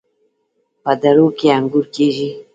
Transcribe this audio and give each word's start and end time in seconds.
په 0.83 0.91
درو 1.01 1.27
کې 1.37 1.47
انګور 1.57 1.85
کیږي. 1.95 2.29